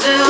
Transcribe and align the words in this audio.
2018 0.00 0.29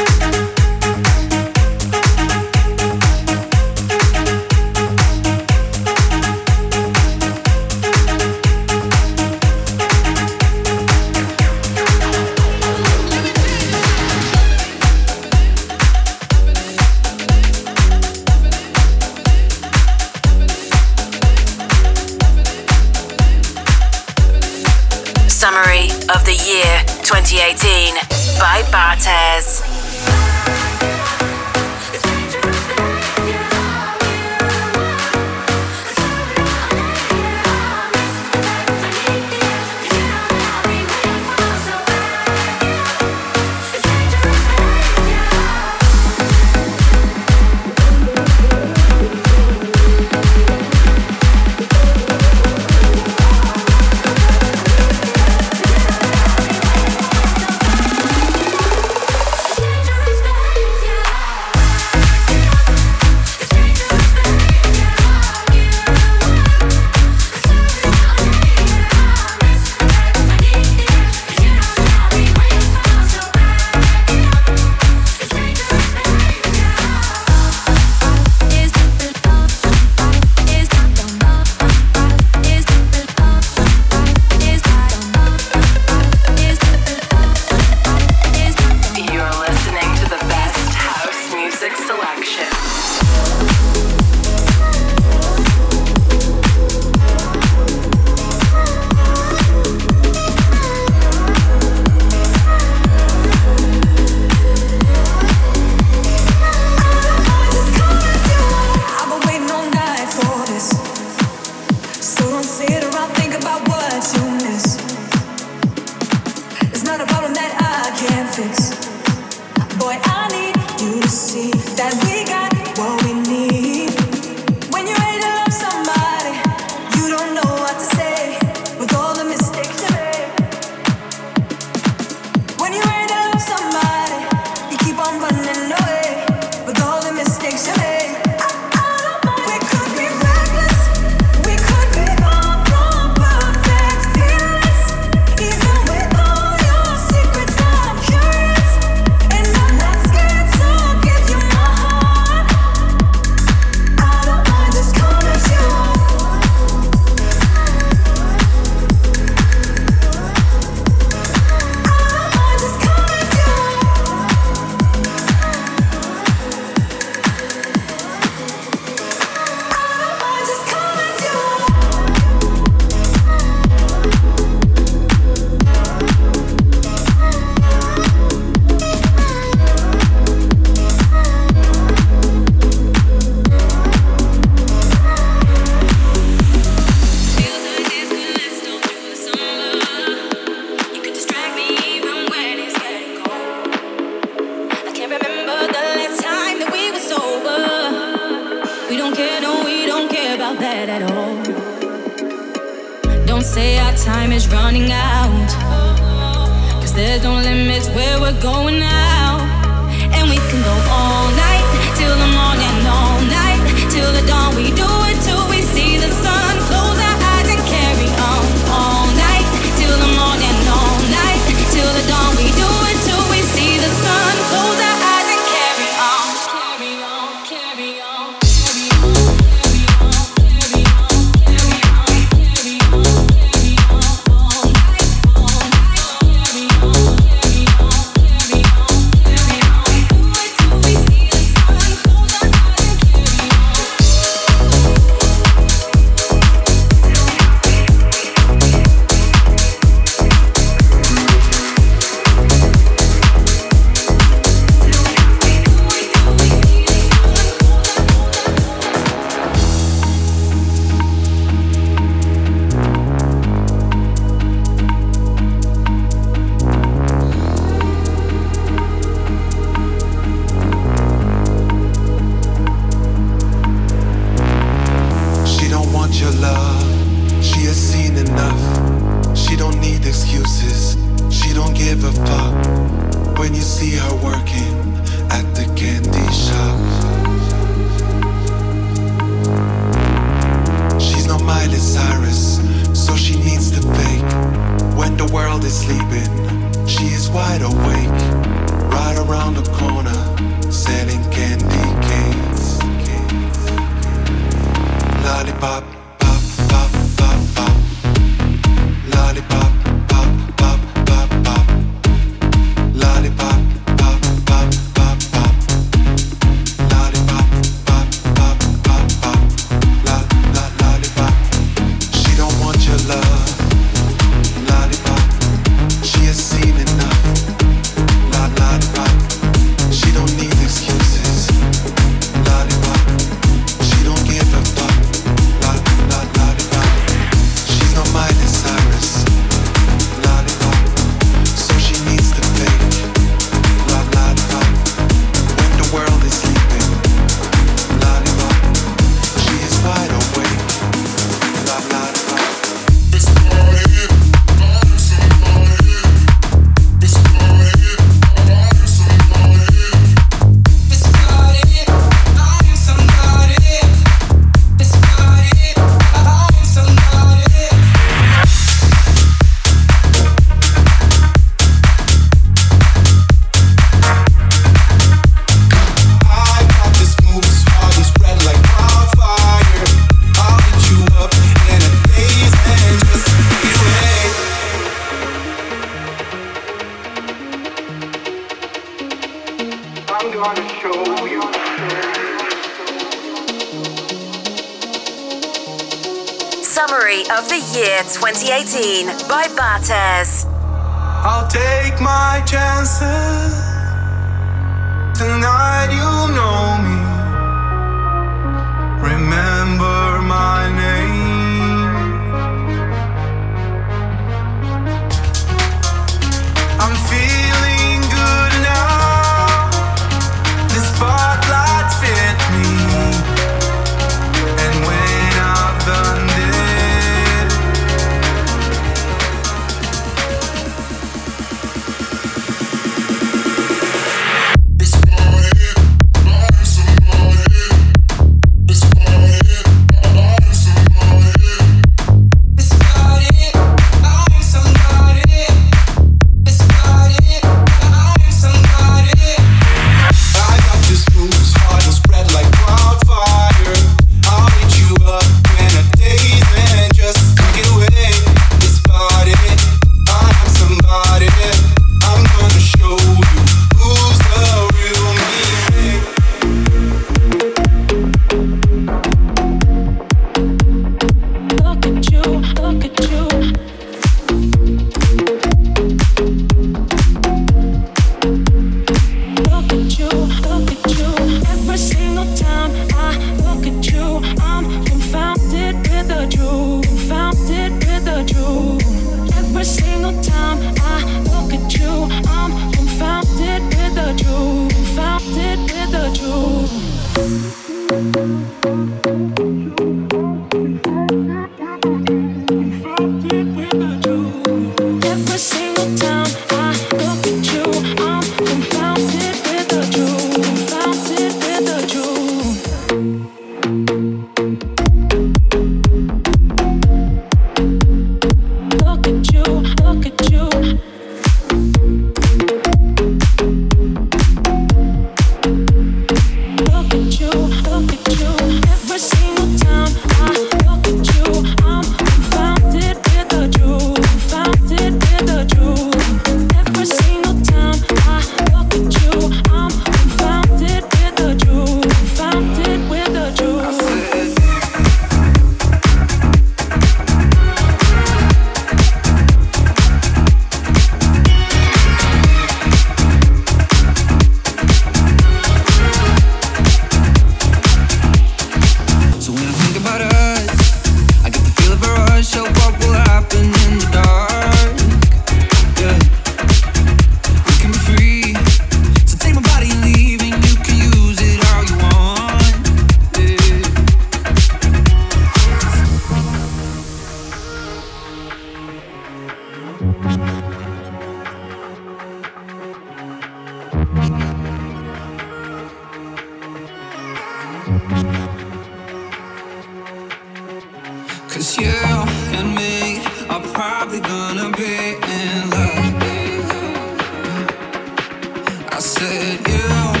said 598.81 599.47
you 599.47 600.00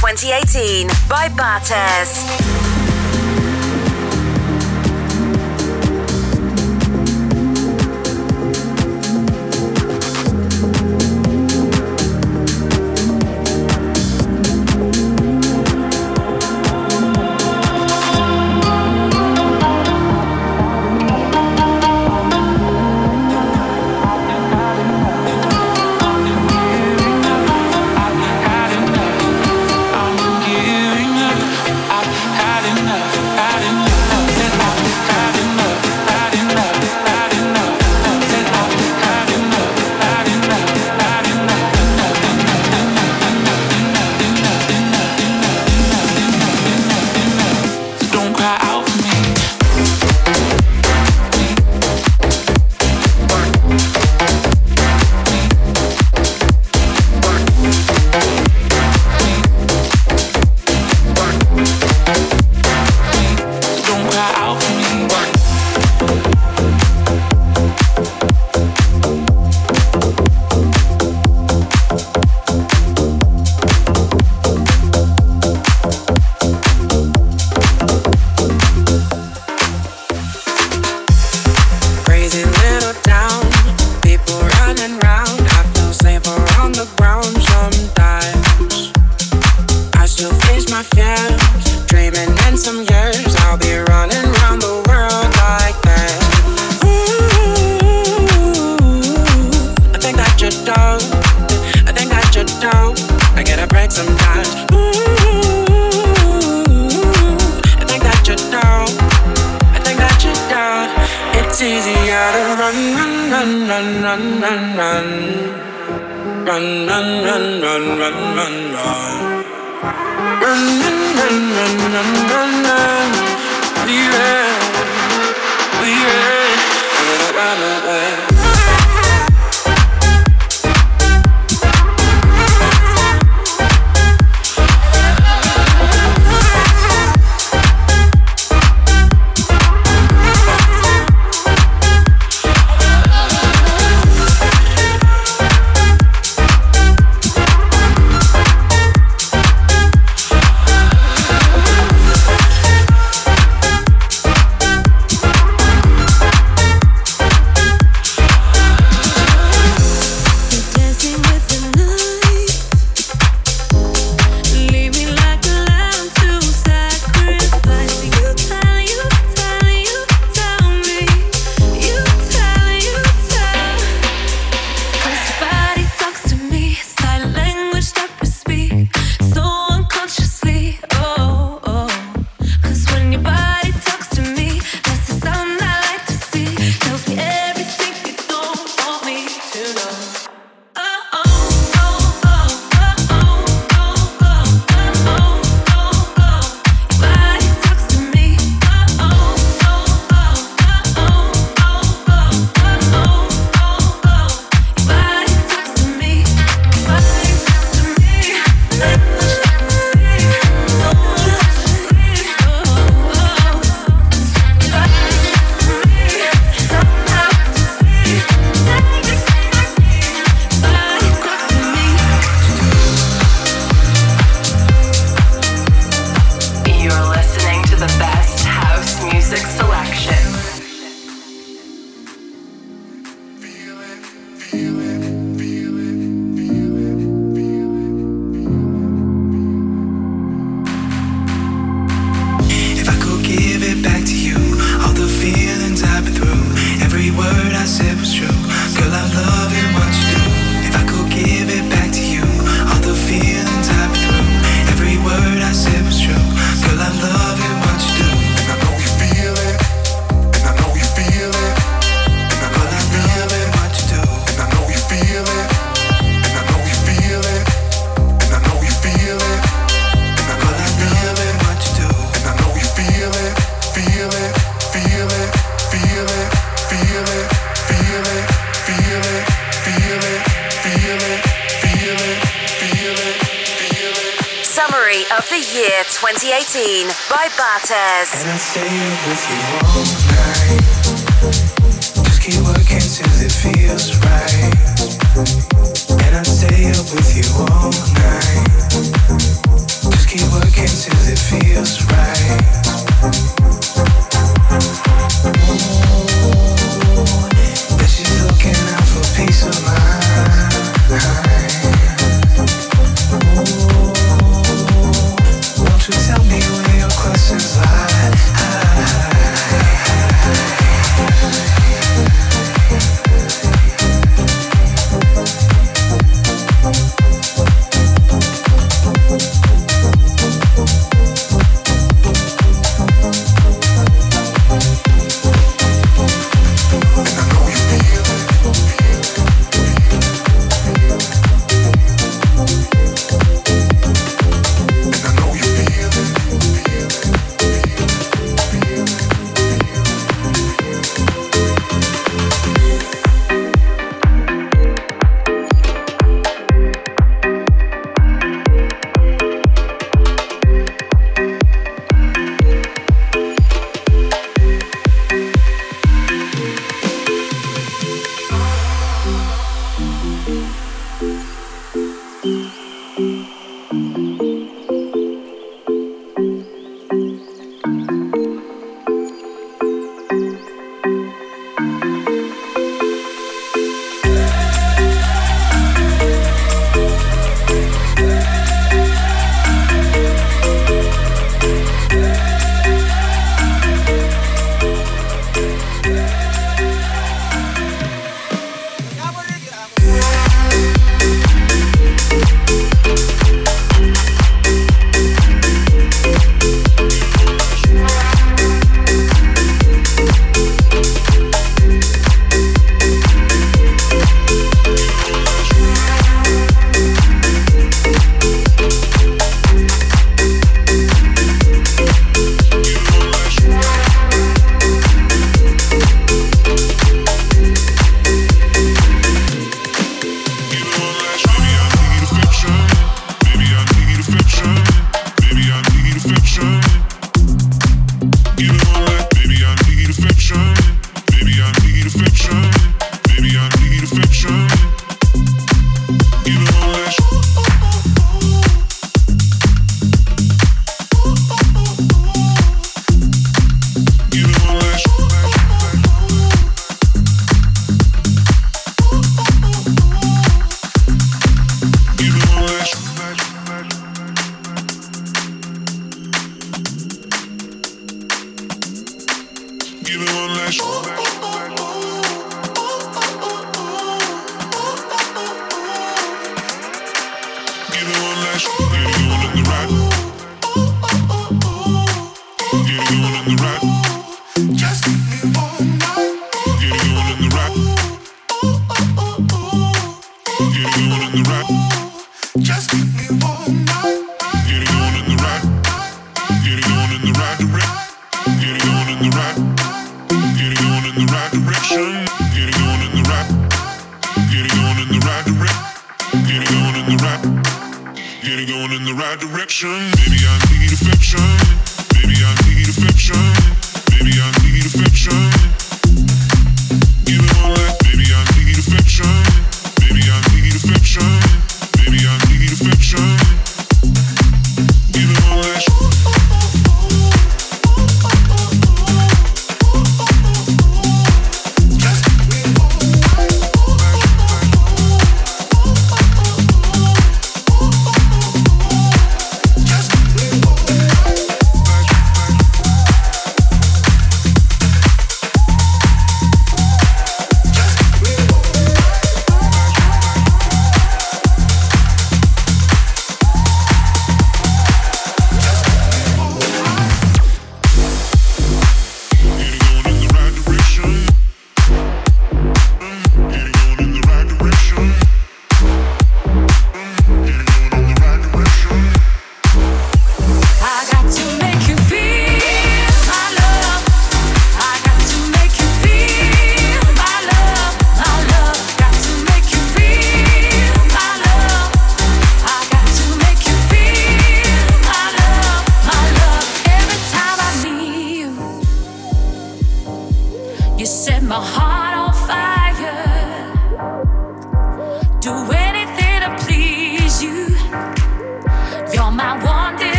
2018 0.00 0.88
by 1.10 1.28
Bartes. 1.36 2.69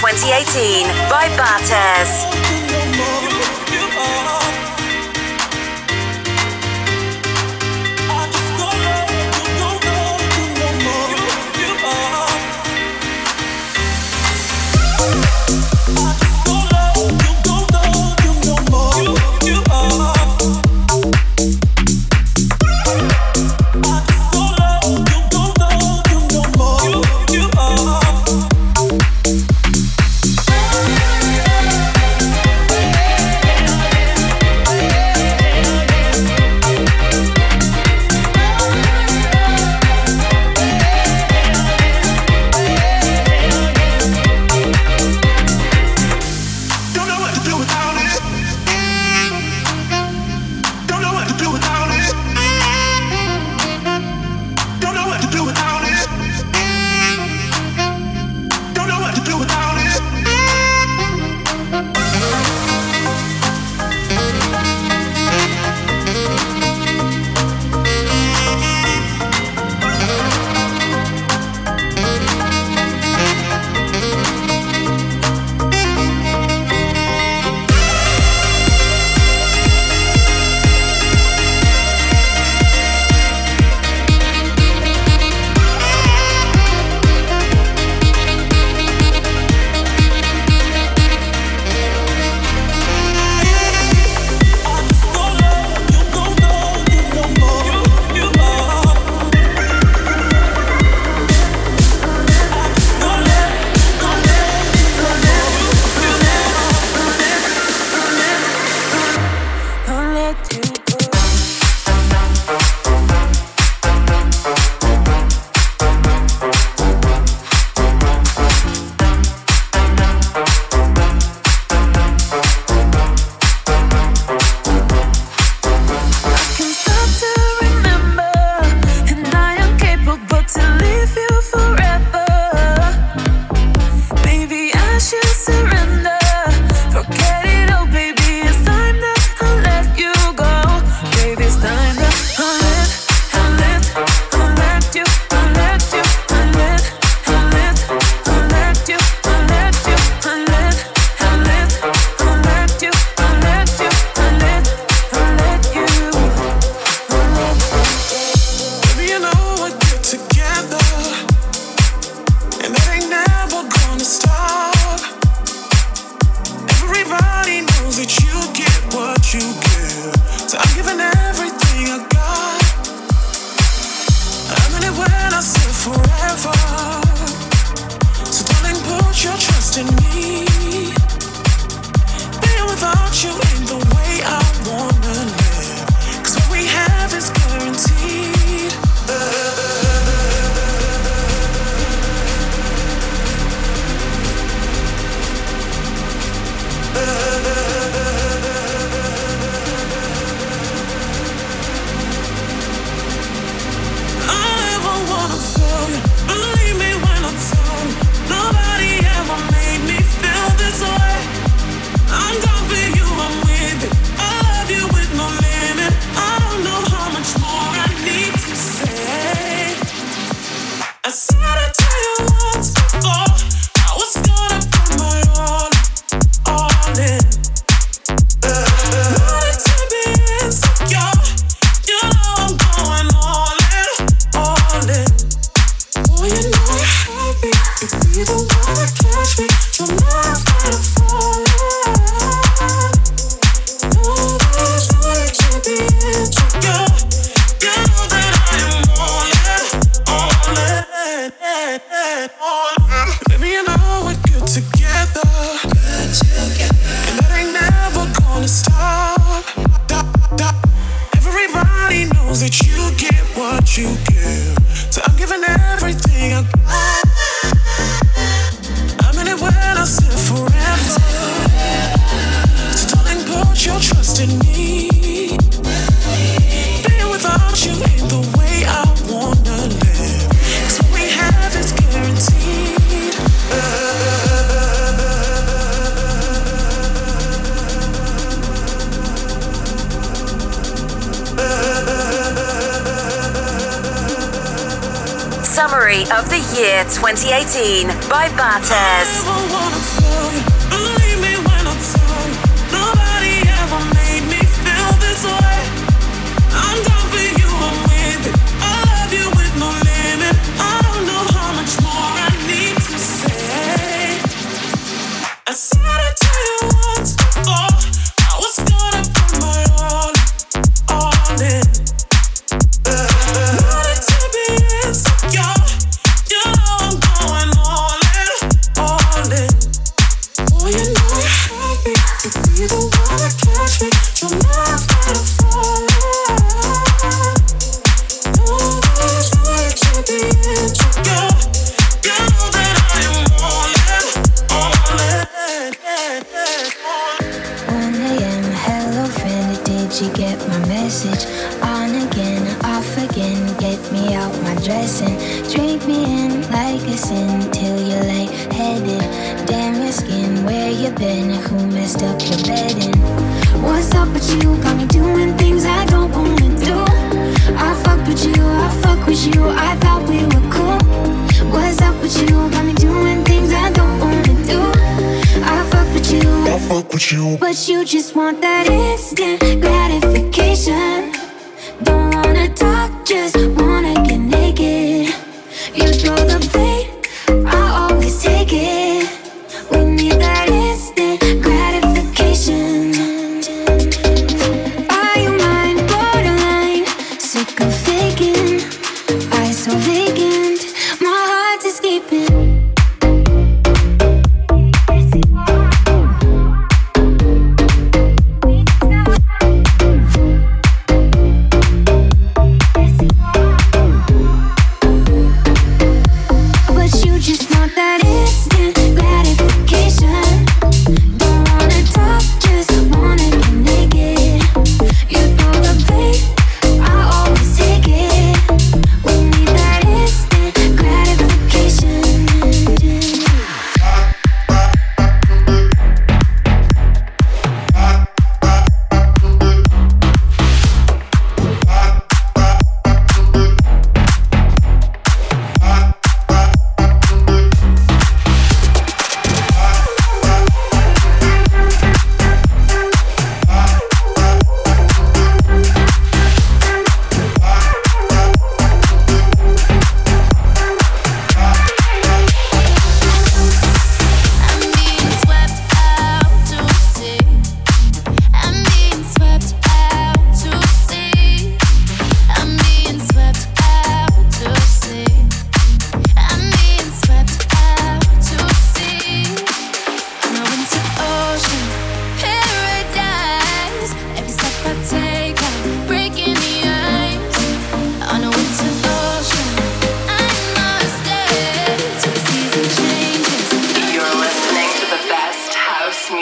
2018 0.00 0.86
by 1.10 1.28
Bartes. 1.36 2.59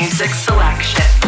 music 0.01 0.33
selection. 0.33 1.28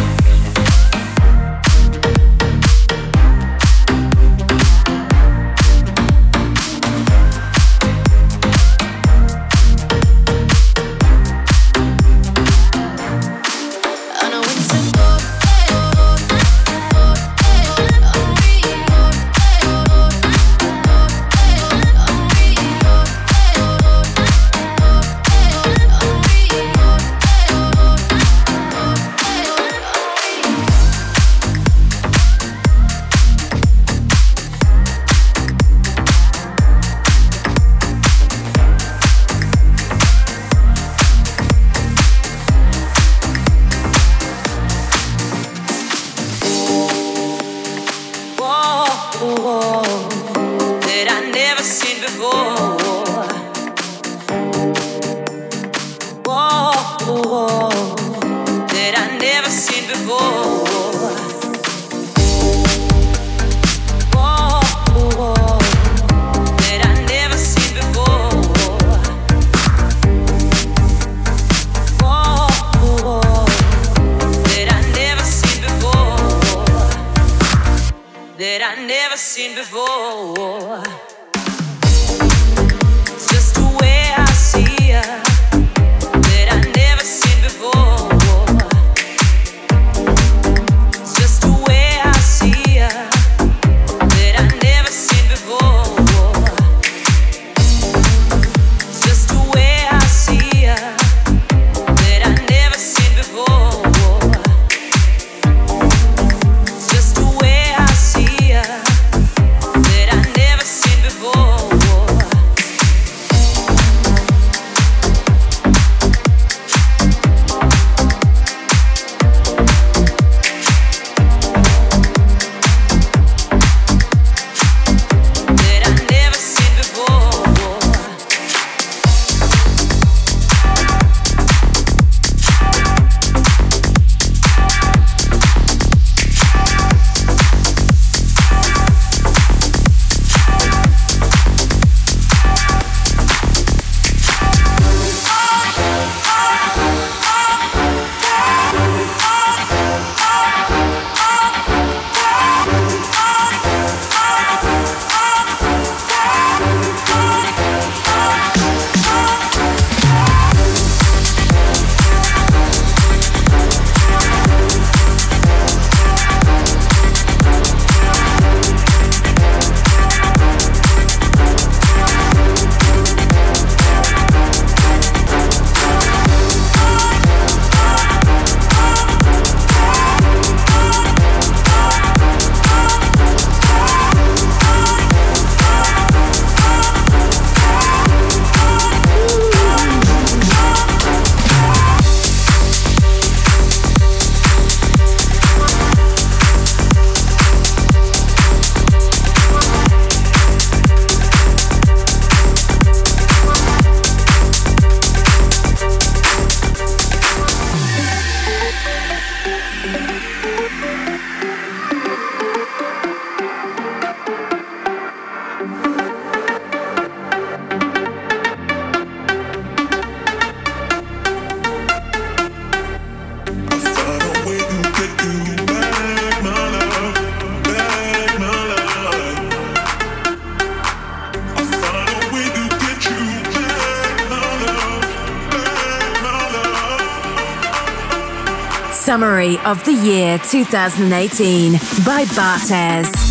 Summary 239.10 239.58
of 239.64 239.84
the 239.84 239.92
Year 239.92 240.38
2018 240.38 241.72
by 242.04 242.24
Bartez. 242.26 243.29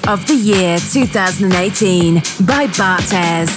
Of 0.00 0.26
the 0.26 0.34
year 0.34 0.78
2018 0.78 2.14
by 2.46 2.66
Bartez. 2.68 3.50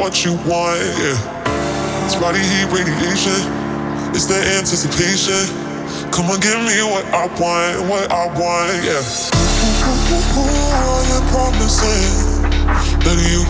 What 0.00 0.24
you 0.24 0.32
want, 0.48 0.80
yeah. 0.96 1.12
It's 2.08 2.16
body 2.16 2.40
heat 2.40 2.64
radiation, 2.72 3.36
it's 4.16 4.24
the 4.24 4.40
anticipation. 4.56 5.44
Come 6.10 6.32
on, 6.32 6.40
give 6.40 6.56
me 6.64 6.80
what 6.88 7.04
I 7.12 7.28
want, 7.36 7.84
what 7.84 8.08
I 8.10 8.24
want, 8.32 8.80
yeah. 8.80 8.96
Ooh, 8.96 10.40
all 10.40 11.04
your 11.04 11.20
promises, 11.28 12.40
baby, 13.04 13.28
you 13.28 13.44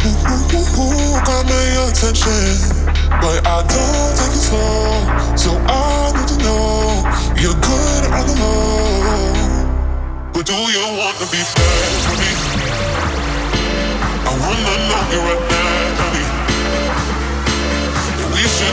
got 1.23 1.47
my 1.47 1.87
attention. 1.87 2.91
But 3.23 3.47
I 3.47 3.63
don't 3.71 4.13
take 4.19 4.35
it 4.35 4.43
slow, 4.43 5.07
so 5.39 5.55
I 5.71 6.11
need 6.19 6.29
to 6.35 6.39
know 6.43 7.07
you're 7.39 7.61
good 7.63 8.03
on 8.11 8.27
the 8.27 8.35
low. 8.43 9.71
But 10.35 10.47
do 10.47 10.55
you 10.55 10.83
want 10.99 11.17
to 11.23 11.27
be 11.31 11.39
bad 11.39 11.93
for 12.03 12.15
me? 12.19 12.31
I 14.27 14.33
wanna 14.43 14.75
know 14.89 15.03
you're 15.15 15.23
right 15.23 15.50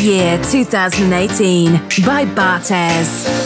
year 0.00 0.38
2018 0.44 1.72
by 2.04 2.24
Bartez. 2.24 3.39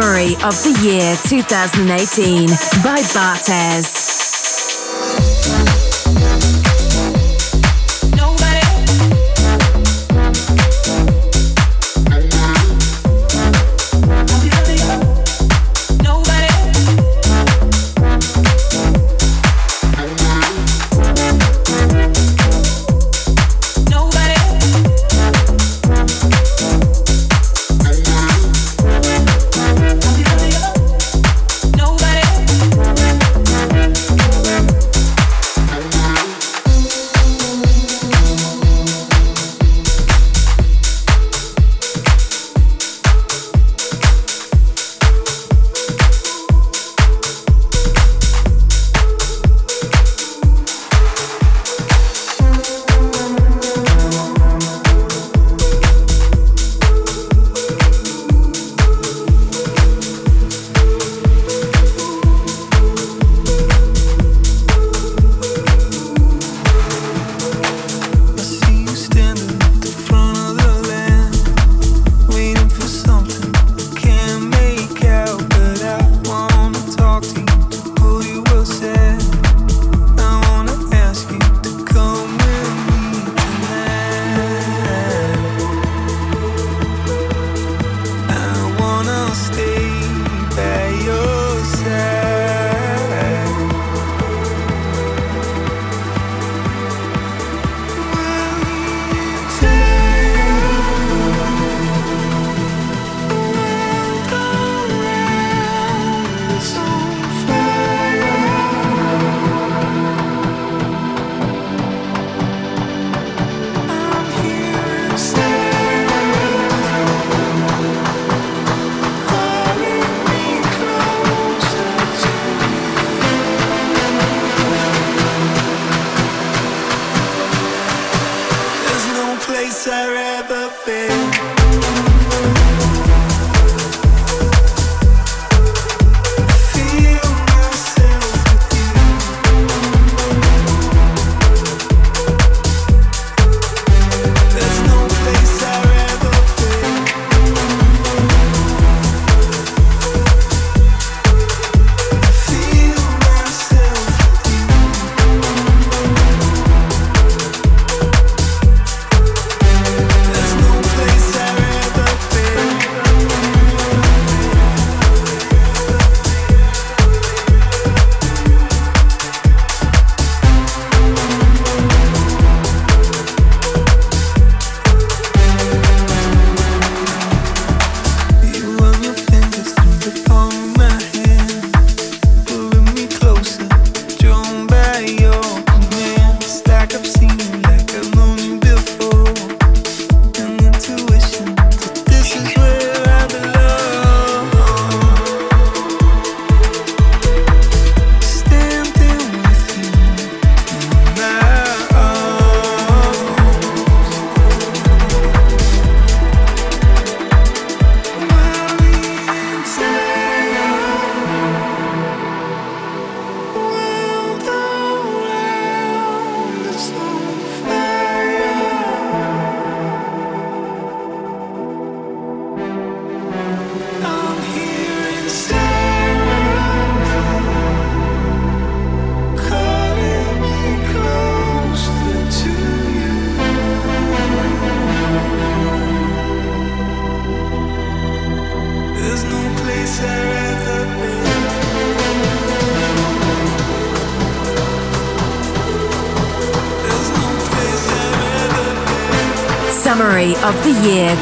Summary 0.00 0.34
of 0.44 0.54
the 0.62 0.78
Year 0.80 1.16
2018 1.24 2.46
by 2.84 3.00
Bartez. 3.10 4.07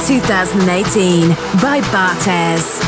2018 0.04 1.30
by 1.60 1.80
Bartez. 1.92 2.85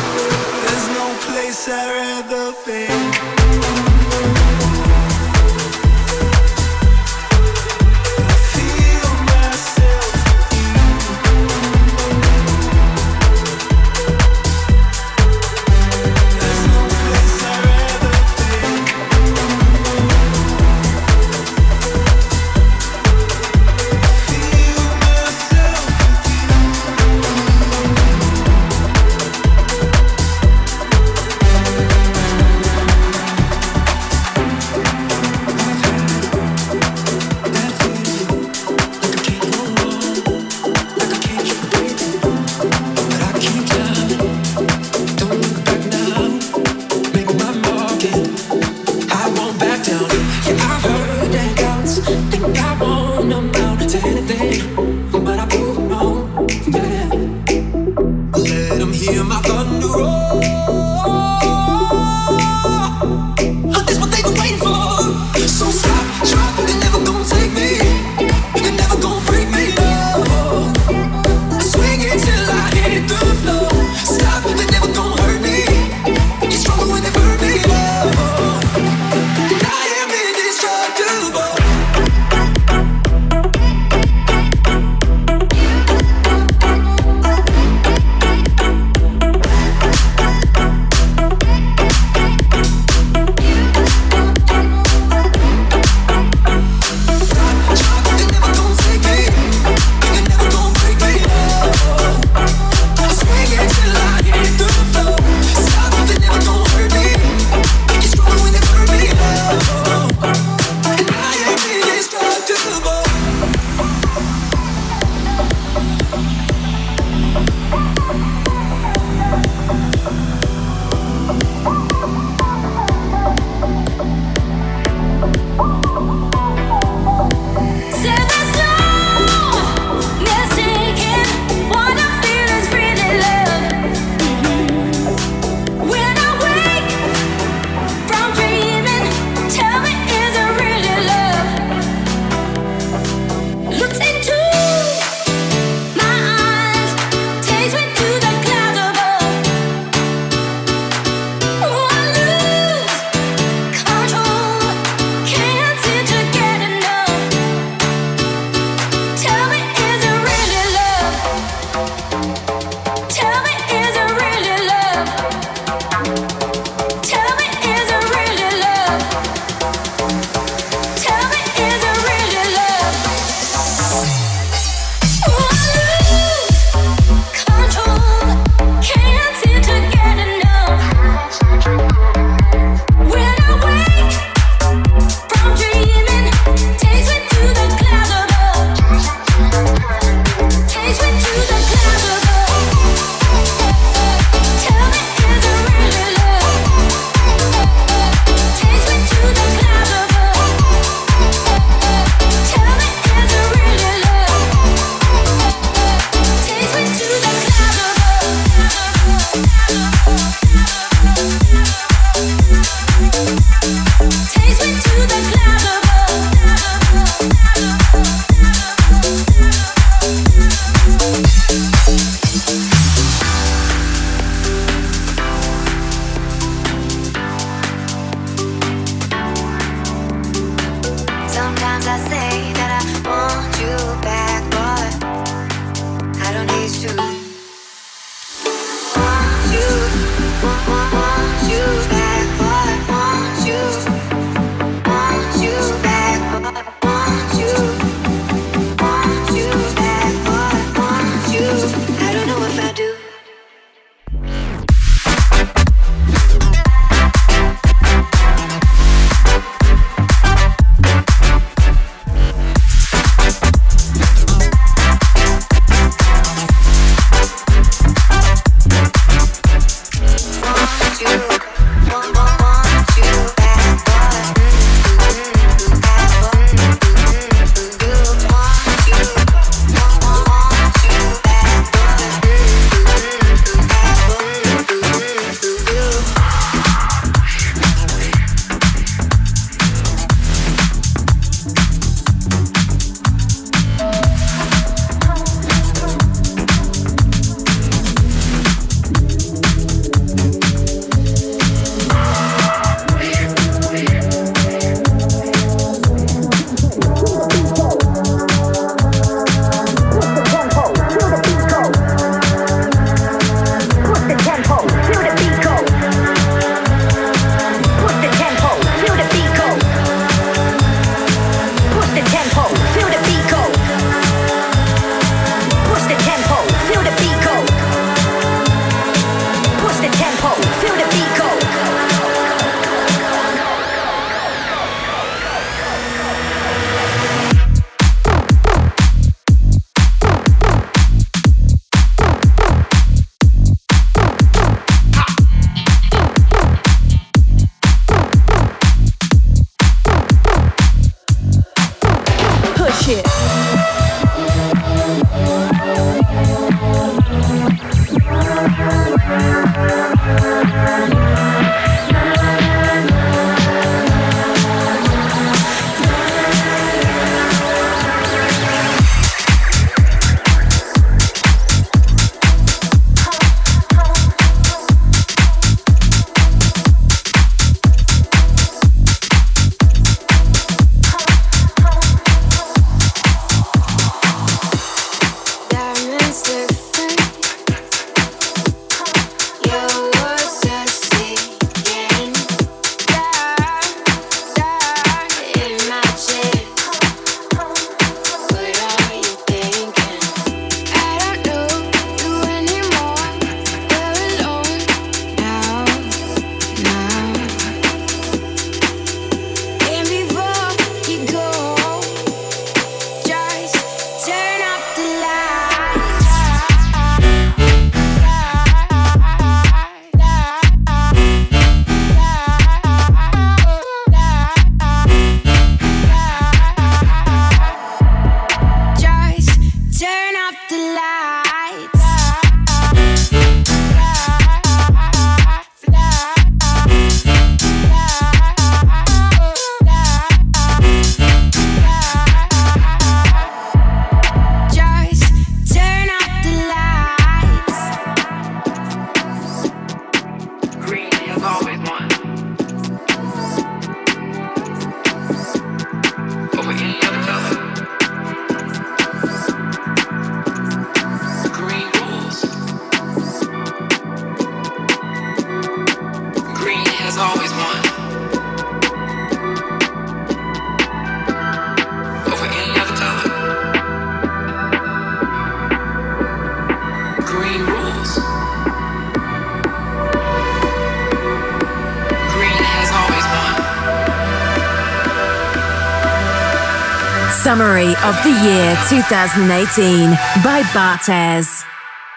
2018 488.68 489.92
by 490.22 490.42
Bartez. 490.53 491.42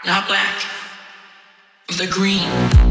Now 0.06 0.26
black. 0.26 0.64
The 1.98 2.08
green. 2.08 2.91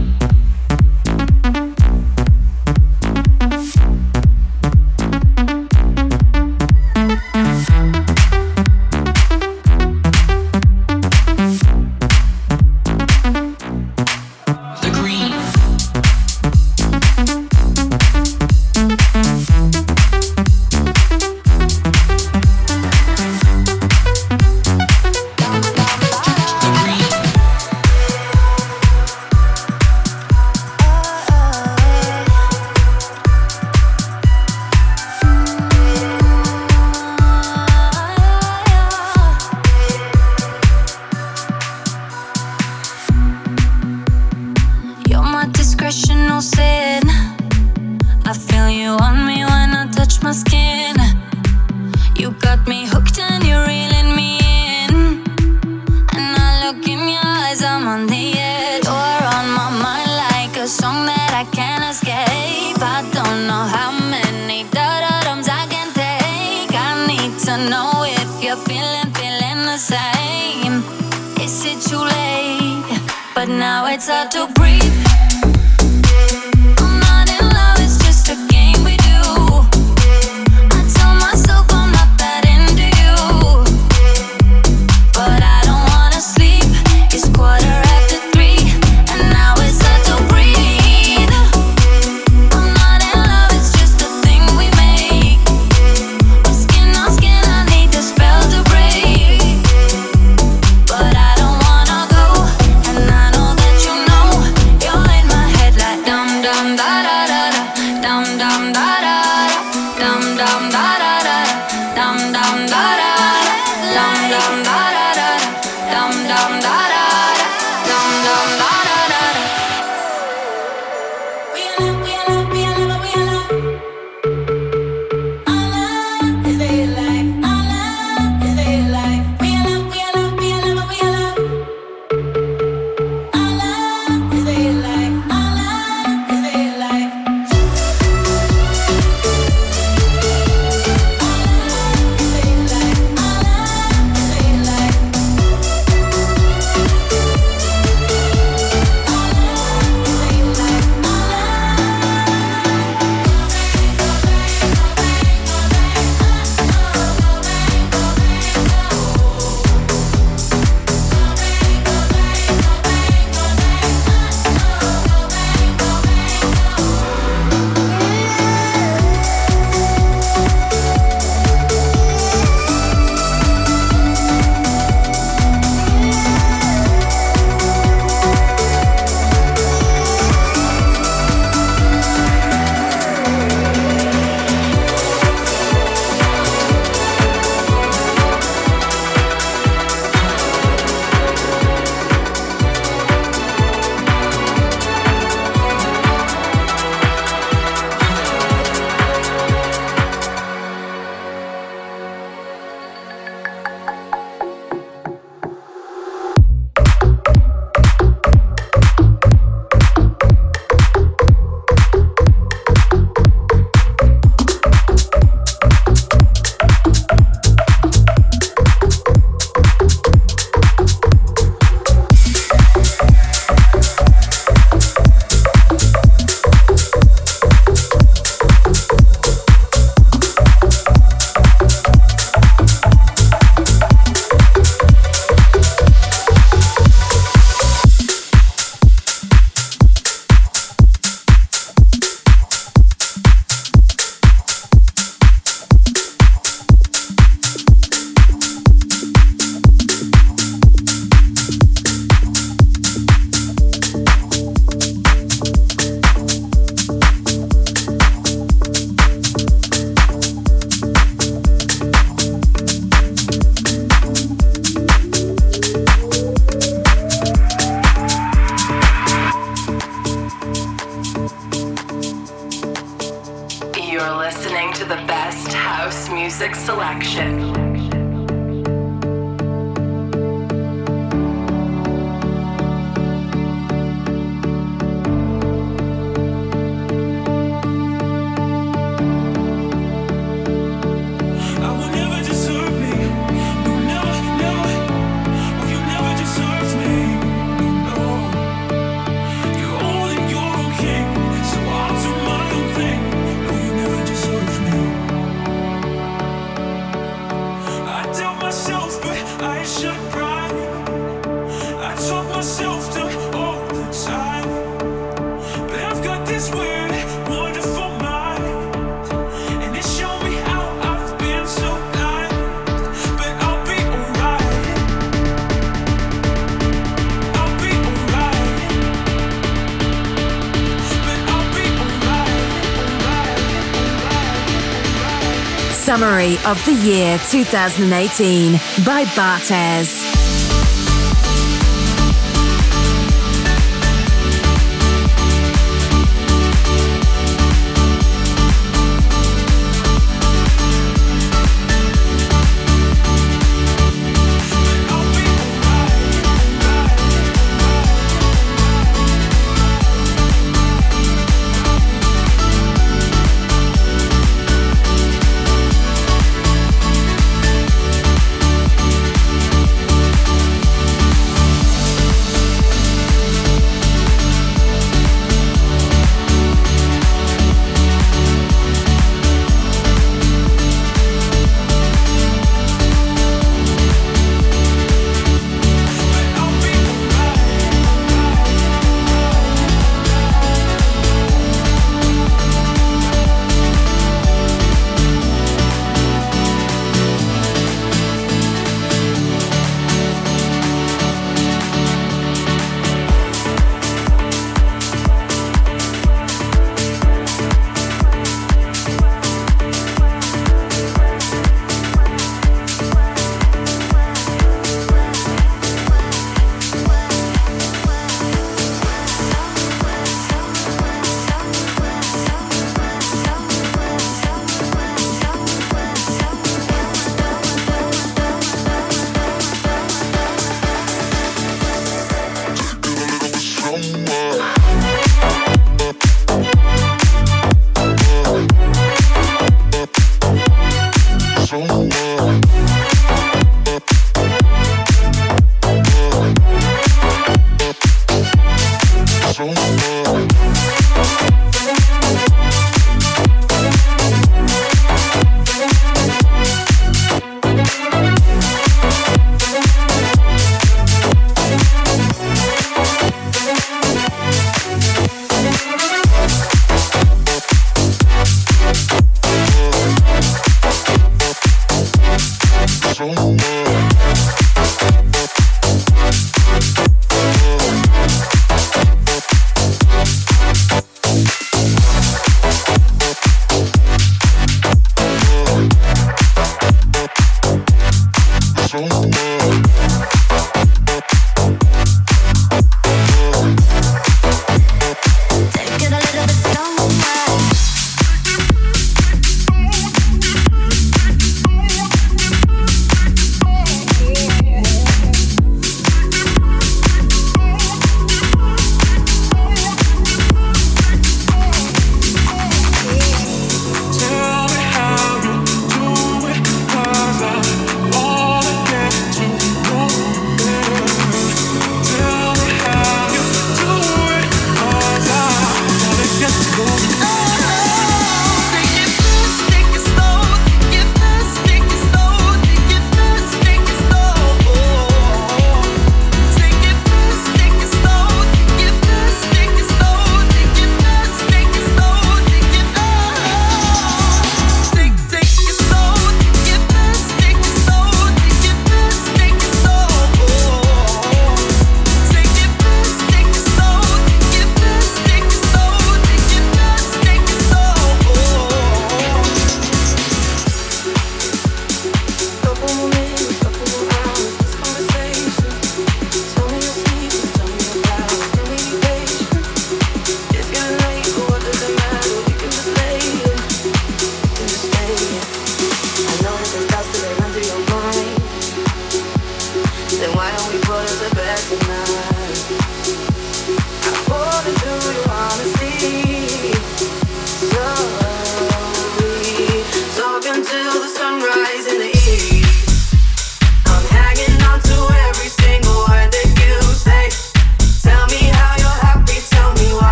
Of 336.21 336.63
the 336.67 336.75
Year 336.75 337.19
2018 337.31 338.53
by 338.85 339.05
Bartez. 339.17 340.10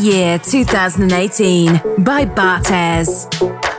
Year 0.00 0.38
2018 0.38 1.80
by 1.98 2.24
Bartez. 2.24 3.69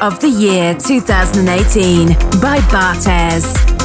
Of 0.00 0.20
the 0.20 0.28
year 0.28 0.74
2018 0.74 2.08
by 2.40 2.58
Bartez. 2.70 3.75